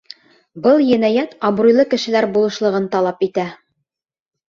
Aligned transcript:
Был 0.63 0.81
енәйәт 0.91 1.37
абруйлы 1.51 1.87
кешеләр 1.93 2.29
булышлығын 2.39 2.91
талап 2.97 3.25
итә. 3.31 3.49